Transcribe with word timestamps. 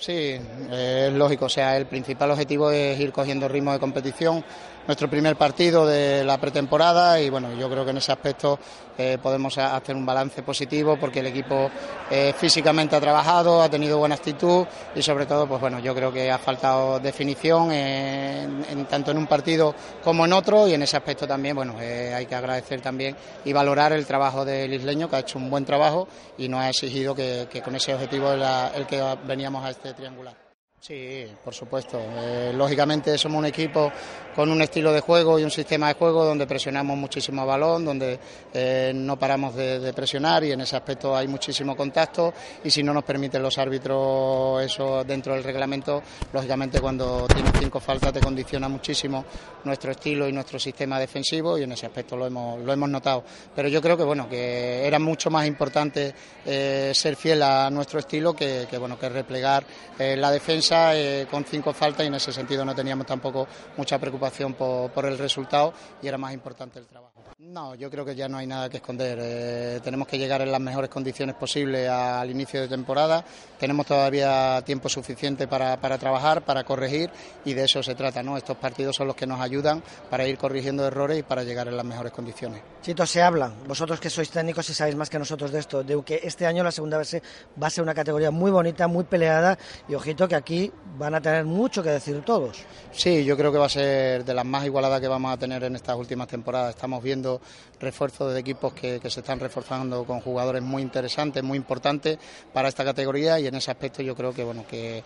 Sí, 0.00 0.40
es 0.70 1.12
lógico. 1.12 1.44
O 1.44 1.50
sea, 1.50 1.76
el 1.76 1.84
principal 1.84 2.30
objetivo 2.30 2.70
es 2.70 2.98
ir 2.98 3.12
cogiendo 3.12 3.46
ritmo 3.48 3.72
de 3.72 3.78
competición. 3.78 4.42
Nuestro 4.86 5.10
primer 5.10 5.36
partido 5.36 5.86
de 5.86 6.24
la 6.24 6.38
pretemporada 6.38 7.20
y 7.20 7.28
bueno, 7.28 7.52
yo 7.54 7.68
creo 7.68 7.84
que 7.84 7.90
en 7.90 7.98
ese 7.98 8.12
aspecto 8.12 8.58
eh, 8.98 9.18
podemos 9.22 9.56
hacer 9.56 9.94
un 9.94 10.04
balance 10.04 10.42
positivo 10.42 10.98
porque 10.98 11.20
el 11.20 11.26
equipo 11.26 11.70
eh, 12.10 12.34
físicamente 12.36 12.96
ha 12.96 13.00
trabajado, 13.00 13.62
ha 13.62 13.68
tenido 13.70 13.98
buena 13.98 14.14
actitud 14.14 14.66
y 14.94 15.00
sobre 15.00 15.26
todo, 15.26 15.46
pues 15.46 15.60
bueno, 15.60 15.78
yo 15.78 15.94
creo 15.94 16.12
que 16.12 16.30
ha 16.30 16.38
faltado 16.38 16.98
definición 16.98 17.72
en, 17.72 18.86
tanto 18.90 19.10
en 19.10 19.18
un 19.18 19.26
partido 19.26 19.74
como 20.02 20.24
en 20.24 20.32
otro 20.32 20.66
y 20.66 20.74
en 20.74 20.82
ese 20.82 20.96
aspecto 20.96 21.26
también, 21.26 21.56
bueno, 21.56 21.76
eh, 21.80 22.12
hay 22.14 22.26
que 22.26 22.34
agradecer 22.34 22.80
también 22.80 23.16
y 23.44 23.52
valorar 23.52 23.92
el 23.92 24.04
trabajo 24.06 24.44
del 24.44 24.74
isleño 24.74 25.08
que 25.08 25.16
ha 25.16 25.20
hecho 25.20 25.38
un 25.38 25.48
buen 25.50 25.64
trabajo 25.64 26.08
y 26.36 26.48
nos 26.48 26.60
ha 26.60 26.70
exigido 26.70 27.14
que, 27.14 27.46
con 27.64 27.76
ese 27.76 27.94
objetivo 27.94 28.32
el 28.32 28.86
que 28.86 29.02
veníamos 29.24 29.64
a 29.64 29.70
este 29.70 29.89
triangular. 29.94 30.49
Sí, 30.80 31.26
por 31.44 31.52
supuesto. 31.52 32.00
Eh, 32.00 32.52
lógicamente 32.54 33.18
somos 33.18 33.40
un 33.40 33.44
equipo 33.44 33.92
con 34.34 34.50
un 34.50 34.62
estilo 34.62 34.94
de 34.94 35.00
juego 35.00 35.38
y 35.38 35.44
un 35.44 35.50
sistema 35.50 35.88
de 35.88 35.94
juego 35.94 36.24
donde 36.24 36.46
presionamos 36.46 36.96
muchísimo 36.96 37.44
balón, 37.44 37.84
donde 37.84 38.18
eh, 38.54 38.90
no 38.94 39.18
paramos 39.18 39.54
de, 39.54 39.92
presionar 39.92 40.42
y 40.44 40.52
en 40.52 40.62
ese 40.62 40.76
aspecto 40.76 41.14
hay 41.14 41.28
muchísimo 41.28 41.76
contacto 41.76 42.32
y 42.64 42.70
si 42.70 42.82
no 42.82 42.94
nos 42.94 43.04
permiten 43.04 43.42
los 43.42 43.58
árbitros 43.58 44.62
eso 44.62 45.04
dentro 45.04 45.34
del 45.34 45.44
reglamento, 45.44 46.02
lógicamente 46.32 46.80
cuando 46.80 47.26
tienes 47.26 47.52
cinco 47.58 47.78
faltas 47.78 48.14
te 48.14 48.20
condiciona 48.20 48.66
muchísimo 48.66 49.26
nuestro 49.64 49.90
estilo 49.90 50.28
y 50.28 50.32
nuestro 50.32 50.58
sistema 50.58 50.98
defensivo 50.98 51.58
y 51.58 51.64
en 51.64 51.72
ese 51.72 51.84
aspecto 51.84 52.16
lo 52.16 52.26
hemos, 52.26 52.58
lo 52.60 52.72
hemos 52.72 52.88
notado. 52.88 53.22
Pero 53.54 53.68
yo 53.68 53.82
creo 53.82 53.98
que 53.98 54.04
bueno 54.04 54.26
que 54.30 54.86
era 54.86 54.98
mucho 54.98 55.28
más 55.28 55.46
importante 55.46 56.14
eh, 56.46 56.92
ser 56.94 57.16
fiel 57.16 57.42
a 57.42 57.68
nuestro 57.68 57.98
estilo 57.98 58.32
que, 58.32 58.66
que 58.70 58.78
bueno 58.78 58.98
que 58.98 59.10
replegar 59.10 59.66
la 59.98 60.30
defensa 60.30 60.69
eh, 60.72 61.26
con 61.30 61.44
cinco 61.44 61.72
faltas 61.72 62.04
y 62.04 62.08
en 62.08 62.14
ese 62.14 62.32
sentido 62.32 62.64
no 62.64 62.74
teníamos 62.74 63.06
tampoco 63.06 63.46
mucha 63.76 63.98
preocupación 63.98 64.54
por, 64.54 65.04
el 65.04 65.18
resultado 65.18 65.72
y 66.02 66.06
era 66.06 66.18
más 66.18 66.32
importante 66.32 66.78
el 66.78 66.86
trabajo. 66.86 67.19
No, 67.42 67.74
yo 67.74 67.90
creo 67.90 68.04
que 68.04 68.14
ya 68.14 68.28
no 68.28 68.36
hay 68.36 68.46
nada 68.46 68.68
que 68.68 68.76
esconder. 68.76 69.18
Eh, 69.18 69.80
tenemos 69.82 70.06
que 70.06 70.18
llegar 70.18 70.42
en 70.42 70.52
las 70.52 70.60
mejores 70.60 70.90
condiciones 70.90 71.34
posibles 71.36 71.88
al 71.88 72.30
inicio 72.30 72.60
de 72.60 72.68
temporada. 72.68 73.24
Tenemos 73.58 73.86
todavía 73.86 74.62
tiempo 74.62 74.90
suficiente 74.90 75.48
para, 75.48 75.78
trabajar, 75.78 76.44
para 76.44 76.64
corregir 76.64 77.10
y 77.46 77.54
de 77.54 77.64
eso 77.64 77.82
se 77.82 77.94
trata. 77.94 78.22
¿no? 78.22 78.36
Estos 78.36 78.58
partidos 78.58 78.94
son 78.94 79.06
los 79.06 79.16
que 79.16 79.26
nos 79.26 79.40
ayudan 79.40 79.82
para 80.10 80.28
ir 80.28 80.36
corrigiendo 80.36 80.86
errores 80.86 81.18
y 81.18 81.22
para 81.22 81.42
llegar 81.42 81.66
en 81.68 81.78
las 81.78 81.86
mejores 81.86 82.12
condiciones. 82.12 82.60
Chito, 82.82 83.06
se 83.06 83.22
habla, 83.22 83.50
vosotros 83.66 83.98
que 84.00 84.10
sois 84.10 84.28
técnicos 84.30 84.68
y 84.68 84.74
sabéis 84.74 84.96
más 84.96 85.08
que 85.08 85.18
nosotros 85.18 85.50
de 85.50 85.60
esto, 85.60 85.82
de 85.82 86.02
que 86.04 86.20
este 86.22 86.44
año 86.44 86.62
la 86.62 86.72
segunda 86.72 86.98
vez 86.98 87.22
va 87.60 87.68
a 87.68 87.70
ser 87.70 87.82
una 87.82 87.94
categoría 87.94 88.30
muy 88.30 88.50
bonita, 88.50 88.86
muy 88.86 89.04
peleada 89.04 89.58
y 89.88 89.94
ojito 89.94 90.28
que 90.28 90.34
aquí 90.34 90.70
van 91.00 91.14
a 91.14 91.20
tener 91.20 91.46
mucho 91.46 91.82
que 91.82 91.88
decir 91.88 92.22
todos. 92.22 92.58
Sí, 92.92 93.24
yo 93.24 93.34
creo 93.34 93.50
que 93.50 93.56
va 93.56 93.66
a 93.66 93.70
ser 93.70 94.22
de 94.22 94.34
las 94.34 94.44
más 94.44 94.66
igualadas 94.66 95.00
que 95.00 95.08
vamos 95.08 95.32
a 95.32 95.38
tener 95.38 95.64
en 95.64 95.74
estas 95.74 95.96
últimas 95.96 96.28
temporadas. 96.28 96.74
Estamos 96.74 97.02
viendo 97.02 97.40
refuerzos 97.80 98.34
de 98.34 98.40
equipos 98.40 98.74
que, 98.74 99.00
se 99.00 99.20
están 99.20 99.40
reforzando 99.40 100.04
con 100.04 100.20
jugadores 100.20 100.62
muy 100.62 100.82
interesantes, 100.82 101.42
muy 101.42 101.56
importantes 101.56 102.18
para 102.52 102.68
esta 102.68 102.84
categoría 102.84 103.40
y 103.40 103.46
en 103.46 103.54
ese 103.54 103.70
aspecto 103.70 104.02
yo 104.02 104.14
creo 104.14 104.34
que 104.34 104.44
bueno 104.44 104.66
que, 104.68 105.02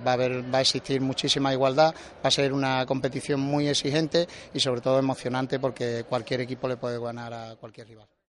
va 0.00 0.12
a 0.12 0.14
haber 0.14 0.42
va 0.52 0.58
a 0.58 0.62
existir 0.62 1.02
muchísima 1.02 1.52
igualdad, 1.52 1.94
va 1.94 2.28
a 2.28 2.30
ser 2.30 2.54
una 2.54 2.86
competición 2.86 3.40
muy 3.40 3.68
exigente 3.68 4.26
y 4.54 4.60
sobre 4.60 4.80
todo 4.80 4.98
emocionante 4.98 5.60
porque 5.60 6.04
cualquier 6.08 6.40
equipo 6.40 6.68
le 6.68 6.78
puede 6.78 6.98
ganar 6.98 7.34
a 7.34 7.56
cualquier 7.56 7.88
rival. 7.88 8.14